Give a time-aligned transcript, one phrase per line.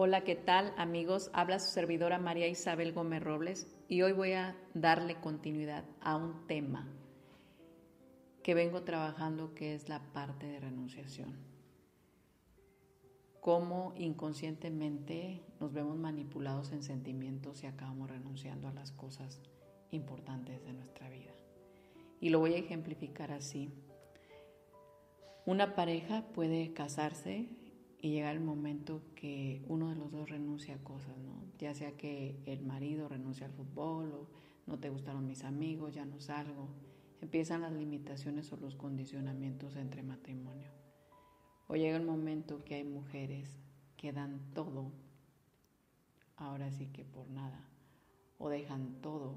[0.00, 1.28] Hola, ¿qué tal amigos?
[1.32, 6.46] Habla su servidora María Isabel Gómez Robles y hoy voy a darle continuidad a un
[6.46, 6.86] tema
[8.44, 11.36] que vengo trabajando que es la parte de renunciación.
[13.40, 19.40] Cómo inconscientemente nos vemos manipulados en sentimientos y acabamos renunciando a las cosas
[19.90, 21.34] importantes de nuestra vida.
[22.20, 23.72] Y lo voy a ejemplificar así.
[25.44, 27.48] Una pareja puede casarse
[28.00, 31.42] y llega el momento que uno de los dos renuncia a cosas, ¿no?
[31.58, 34.28] Ya sea que el marido renuncia al fútbol o
[34.66, 36.68] no te gustaron mis amigos, ya no salgo.
[37.20, 40.70] Empiezan las limitaciones o los condicionamientos entre matrimonio.
[41.66, 43.58] O llega el momento que hay mujeres
[43.96, 44.92] que dan todo,
[46.36, 47.68] ahora sí que por nada,
[48.38, 49.34] o dejan todo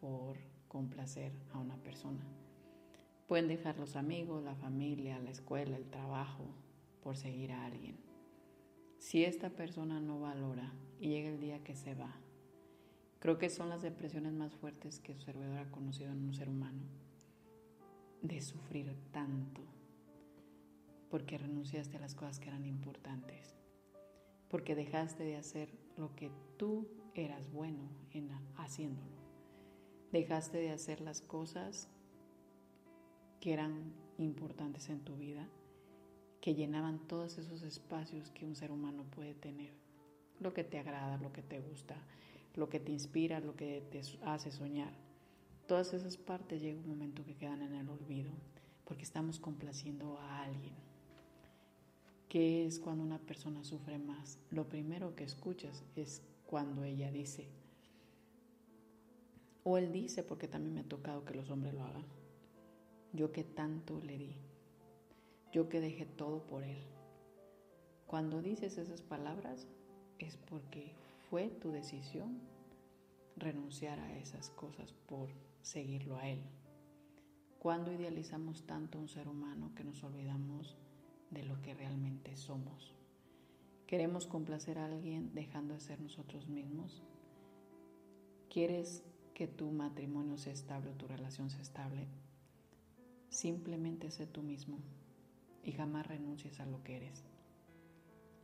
[0.00, 2.26] por complacer a una persona.
[3.28, 6.44] Pueden dejar los amigos, la familia, la escuela, el trabajo,
[7.02, 7.96] por seguir a alguien.
[8.98, 12.14] Si esta persona no valora y llega el día que se va,
[13.18, 16.48] creo que son las depresiones más fuertes que su servidor ha conocido en un ser
[16.48, 16.82] humano.
[18.22, 19.62] De sufrir tanto
[21.10, 23.56] porque renunciaste a las cosas que eran importantes,
[24.48, 29.20] porque dejaste de hacer lo que tú eras bueno en haciéndolo.
[30.12, 31.88] Dejaste de hacer las cosas
[33.40, 35.48] que eran importantes en tu vida
[36.42, 39.70] que llenaban todos esos espacios que un ser humano puede tener.
[40.40, 41.94] Lo que te agrada, lo que te gusta,
[42.56, 44.92] lo que te inspira, lo que te hace soñar.
[45.68, 48.32] Todas esas partes llega un momento que quedan en el olvido
[48.84, 50.74] porque estamos complaciendo a alguien.
[52.28, 54.40] ¿Qué es cuando una persona sufre más?
[54.50, 57.46] Lo primero que escuchas es cuando ella dice,
[59.62, 62.04] o él dice, porque también me ha tocado que los hombres lo hagan,
[63.12, 64.34] yo que tanto le di,
[65.52, 66.78] yo que dejé todo por Él.
[68.06, 69.68] Cuando dices esas palabras
[70.18, 70.94] es porque
[71.28, 72.40] fue tu decisión
[73.36, 75.28] renunciar a esas cosas por
[75.60, 76.42] seguirlo a Él.
[77.58, 80.76] Cuando idealizamos tanto a un ser humano que nos olvidamos
[81.30, 82.94] de lo que realmente somos.
[83.86, 87.02] Queremos complacer a alguien dejando de ser nosotros mismos.
[88.50, 89.04] ¿Quieres
[89.34, 92.08] que tu matrimonio sea estable o tu relación sea estable?
[93.28, 94.78] Simplemente sé tú mismo
[95.62, 97.24] y jamás renuncies a lo que eres.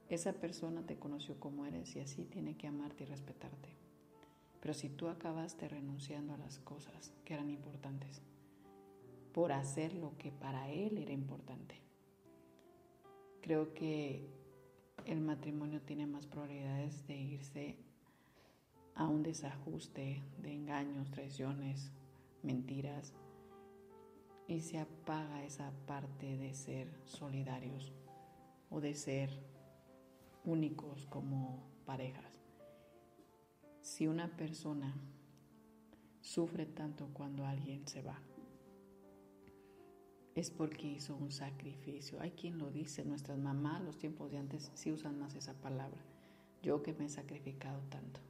[0.09, 3.69] Esa persona te conoció como eres y así tiene que amarte y respetarte.
[4.61, 8.23] Pero si tú acabaste renunciando a las cosas que eran importantes
[9.33, 11.77] por hacer lo que para él era importante,
[13.43, 14.27] creo que
[15.05, 17.77] el matrimonio tiene más probabilidades de irse
[18.95, 21.93] a un desajuste de engaños, traiciones,
[22.43, 23.15] mentiras,
[24.49, 27.93] y se apaga esa parte de ser solidarios
[28.71, 29.31] o de ser
[30.45, 32.41] únicos como parejas.
[33.83, 34.95] Si una persona
[36.23, 38.19] sufre tanto cuando alguien se va,
[40.35, 42.21] es porque hizo un sacrificio.
[42.21, 46.01] Hay quien lo dice, nuestras mamás, los tiempos de antes, sí usan más esa palabra.
[46.63, 48.21] Yo que me he sacrificado tanto.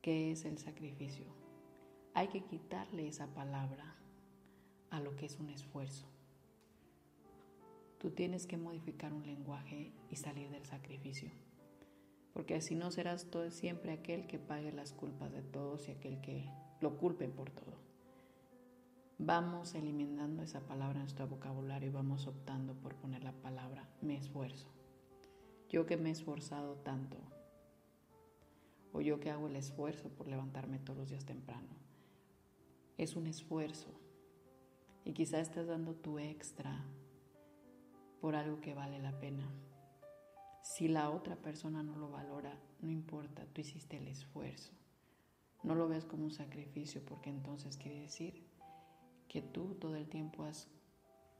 [0.00, 1.26] ¿Qué es el sacrificio?
[2.14, 3.99] Hay que quitarle esa palabra
[4.90, 6.06] a lo que es un esfuerzo.
[7.98, 11.30] Tú tienes que modificar un lenguaje y salir del sacrificio,
[12.32, 16.20] porque si no serás todo siempre aquel que pague las culpas de todos y aquel
[16.20, 17.78] que lo culpe por todo.
[19.18, 24.16] Vamos eliminando esa palabra en nuestro vocabulario y vamos optando por poner la palabra me
[24.16, 24.66] esfuerzo.
[25.68, 27.18] Yo que me he esforzado tanto,
[28.92, 31.68] o yo que hago el esfuerzo por levantarme todos los días temprano.
[32.96, 33.99] Es un esfuerzo
[35.04, 36.84] y quizá estás dando tu extra
[38.20, 39.48] por algo que vale la pena.
[40.62, 44.72] Si la otra persona no lo valora, no importa, tú hiciste el esfuerzo.
[45.62, 48.46] No lo ves como un sacrificio porque entonces quiere decir
[49.28, 50.68] que tú todo el tiempo has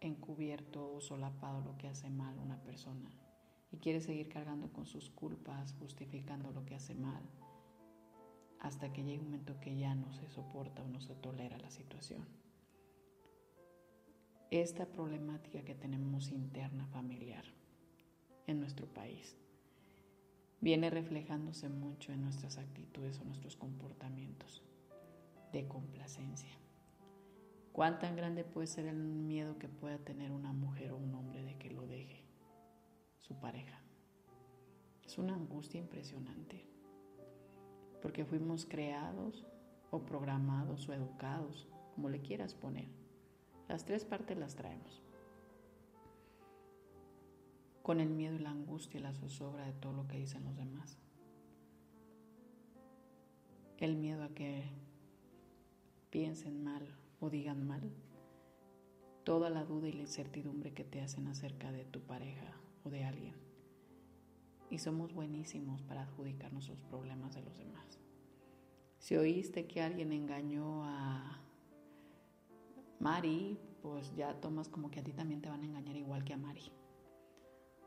[0.01, 3.11] encubierto o solapado lo que hace mal una persona
[3.73, 7.23] y quieres seguir cargando con sus culpas, justificando lo que hace mal,
[8.59, 11.71] hasta que llegue un momento que ya no se soporta o no se tolera la
[11.71, 12.27] situación.
[14.51, 17.45] Esta problemática que tenemos interna familiar
[18.49, 19.37] en nuestro país
[20.61, 24.65] viene reflejándose mucho en nuestras actitudes o nuestros comportamientos
[25.53, 26.51] de complacencia.
[27.73, 31.45] ¿Cuán tan grande puede ser el miedo que pueda tener una mujer o un hombre
[31.45, 32.25] de que lo deje
[33.21, 33.81] su pareja?
[35.05, 36.67] Es una angustia impresionante,
[38.03, 39.47] porque fuimos creados
[39.93, 43.00] o programados o educados, como le quieras poner.
[43.71, 45.01] Las tres partes las traemos.
[47.85, 50.57] Con el miedo y la angustia y la zozobra de todo lo que dicen los
[50.57, 50.99] demás.
[53.79, 54.65] El miedo a que
[56.11, 56.85] piensen mal
[57.21, 57.93] o digan mal.
[59.23, 63.05] Toda la duda y la incertidumbre que te hacen acerca de tu pareja o de
[63.05, 63.37] alguien.
[64.69, 68.01] Y somos buenísimos para adjudicarnos los problemas de los demás.
[68.99, 71.41] Si oíste que alguien engañó a
[73.01, 76.35] Mari, pues ya tomas como que a ti también te van a engañar igual que
[76.35, 76.71] a Mari.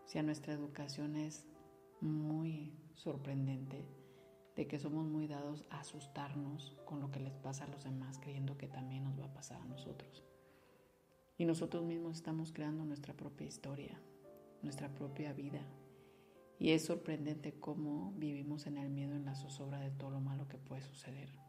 [0.04, 1.48] O sea, nuestra educación es
[2.02, 3.88] muy sorprendente
[4.56, 8.18] de que somos muy dados a asustarnos con lo que les pasa a los demás,
[8.20, 10.24] creyendo que también nos va a pasar a nosotros.
[11.38, 14.02] Y nosotros mismos estamos creando nuestra propia historia,
[14.64, 15.62] nuestra propia vida.
[16.58, 20.48] Y es sorprendente cómo vivimos en el miedo, en la zozobra de todo lo malo
[20.48, 21.43] que puede suceder.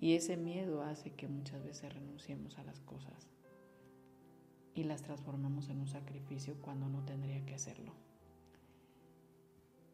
[0.00, 3.28] Y ese miedo hace que muchas veces renunciemos a las cosas
[4.74, 7.92] y las transformemos en un sacrificio cuando no tendría que hacerlo.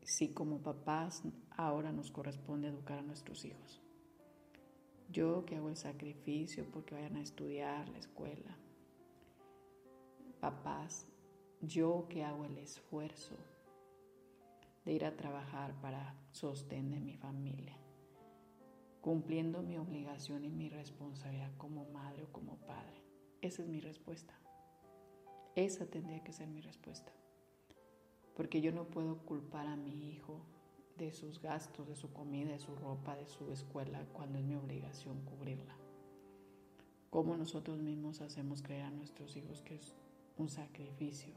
[0.02, 3.80] Si como papás ahora nos corresponde educar a nuestros hijos.
[5.08, 8.56] Yo que hago el sacrificio porque vayan a estudiar la escuela.
[10.40, 11.06] Papás,
[11.60, 13.36] yo que hago el esfuerzo
[14.84, 17.81] de ir a trabajar para sostener mi familia
[19.02, 23.02] cumpliendo mi obligación y mi responsabilidad como madre o como padre.
[23.42, 24.32] Esa es mi respuesta.
[25.56, 27.12] Esa tendría que ser mi respuesta.
[28.36, 30.40] Porque yo no puedo culpar a mi hijo
[30.96, 34.54] de sus gastos, de su comida, de su ropa, de su escuela, cuando es mi
[34.54, 35.76] obligación cubrirla.
[37.10, 39.96] ¿Cómo nosotros mismos hacemos creer a nuestros hijos que es
[40.38, 41.34] un sacrificio?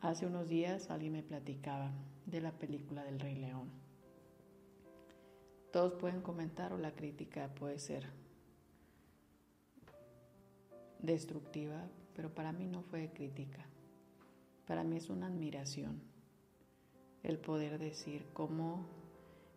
[0.00, 1.92] Hace unos días alguien me platicaba
[2.26, 3.87] de la película del Rey León
[5.72, 8.06] todos pueden comentar o la crítica puede ser
[11.00, 13.66] destructiva, pero para mí no fue crítica.
[14.66, 16.00] Para mí es una admiración
[17.22, 18.86] el poder decir cómo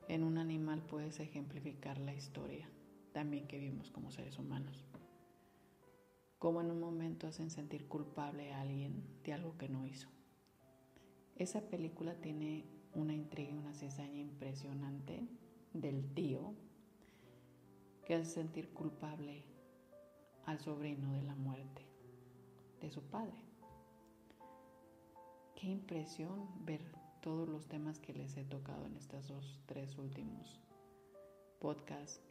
[0.07, 2.67] en un animal puedes ejemplificar la historia
[3.13, 4.85] también que vimos como seres humanos.
[6.39, 10.09] Cómo en un momento hacen sentir culpable a alguien de algo que no hizo.
[11.35, 15.27] Esa película tiene una intriga y una cizaña impresionante
[15.73, 16.53] del tío
[18.05, 19.43] que hace sentir culpable
[20.45, 21.85] al sobrino de la muerte
[22.81, 23.41] de su padre.
[25.55, 26.81] Qué impresión ver
[27.21, 30.59] todos los temas que les he tocado en estos dos, tres últimos
[31.59, 32.21] podcasts.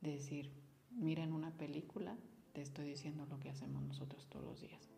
[0.00, 0.50] decir,
[0.90, 2.16] mira en una película,
[2.52, 4.88] te estoy diciendo lo que hacemos nosotros todos los días.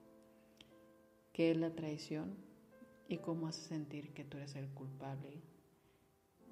[1.32, 2.36] ¿Qué es la traición?
[3.08, 5.42] Y cómo hace sentir que tú eres el culpable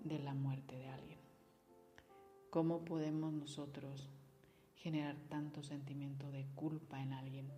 [0.04, 1.18] de la muerte de alguien.
[2.50, 4.08] ¿Cómo podemos nosotros
[4.76, 7.50] generar tanto sentimiento de culpa en alguien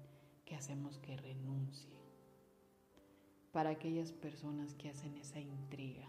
[0.44, 1.90] que hacemos que renuncie?
[3.52, 6.08] Para aquellas personas que hacen esa intriga,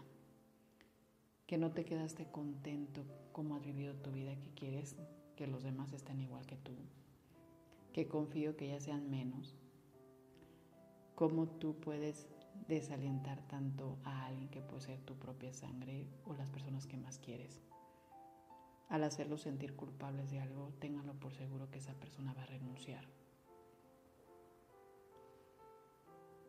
[1.46, 4.96] que no te quedaste contento como has vivido tu vida, que quieres
[5.36, 6.72] que los demás estén igual que tú,
[7.92, 9.54] que confío que ya sean menos,
[11.14, 12.28] ¿cómo tú puedes
[12.68, 17.18] desalientar tanto a alguien que puede ser tu propia sangre o las personas que más
[17.18, 17.60] quieres.
[18.88, 23.04] Al hacerlos sentir culpables de algo, ténganlo por seguro que esa persona va a renunciar.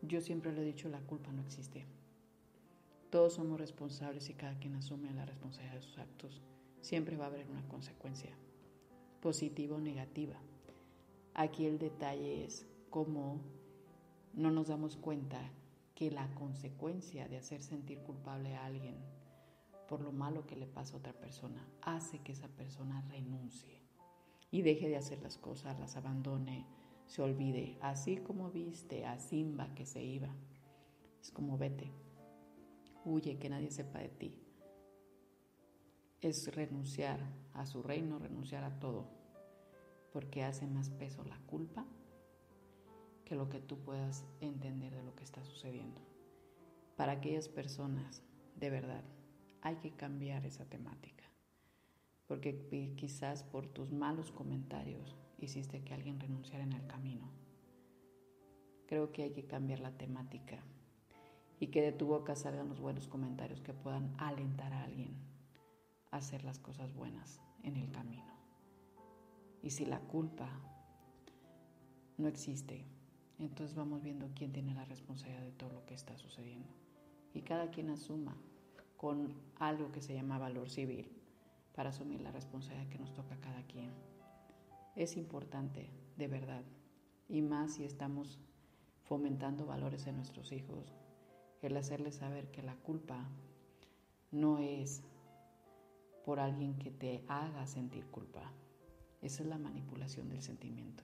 [0.02, 1.86] Yo siempre le he dicho, la culpa no existe.
[3.10, 6.42] Todos somos responsables y cada quien asume la responsabilidad de sus actos.
[6.82, 8.36] Siempre va a haber una consecuencia,
[9.22, 10.36] positiva o negativa.
[11.34, 13.40] Aquí el detalle es cómo
[14.34, 15.40] no nos damos cuenta
[15.96, 18.96] que la consecuencia de hacer sentir culpable a alguien
[19.88, 23.82] por lo malo que le pasa a otra persona hace que esa persona renuncie
[24.50, 26.66] y deje de hacer las cosas, las abandone,
[27.06, 30.30] se olvide, así como viste a Simba que se iba.
[31.22, 31.92] Es como vete,
[33.06, 34.36] huye, que nadie sepa de ti.
[36.22, 37.20] Es renunciar
[37.54, 39.08] a su reino, renunciar a todo,
[40.12, 41.86] porque hace más peso la culpa
[43.26, 45.03] que lo que tú puedas entender de
[46.98, 48.22] Para aquellas personas,
[48.56, 49.04] de verdad,
[49.62, 51.24] hay que cambiar esa temática,
[52.28, 57.32] porque quizás por tus malos comentarios hiciste que alguien renunciara en el camino.
[58.88, 60.60] Creo que hay que cambiar la temática
[61.60, 65.16] y que de tu boca salgan los buenos comentarios que puedan alentar a alguien
[66.12, 68.34] a hacer las cosas buenas en el camino.
[69.62, 70.50] Y si la culpa
[72.18, 72.86] no existe,
[73.40, 76.70] entonces vamos viendo quién tiene la responsabilidad de todo lo que está sucediendo.
[77.34, 78.36] Y cada quien asuma
[78.98, 81.12] con algo que se llama valor civil
[81.76, 83.92] para asumir la responsabilidad que nos toca a cada quien.
[84.96, 86.64] Es importante, de verdad,
[87.28, 88.40] y más si estamos
[89.04, 90.94] fomentando valores en nuestros hijos,
[91.62, 93.28] el hacerles saber que la culpa
[94.32, 95.04] no es
[96.26, 98.52] por alguien que te haga sentir culpa.
[99.22, 101.04] Esa es la manipulación del sentimiento.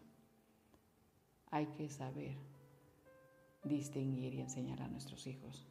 [1.52, 2.38] Hay que saber
[3.64, 5.68] distinguir y enseñar a nuestros hijos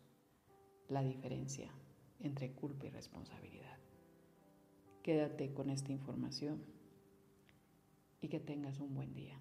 [0.88, 1.70] la diferencia
[2.20, 3.78] entre culpa y responsabilidad.
[5.02, 6.62] Quédate con esta información
[8.20, 9.40] y que tengas un buen día.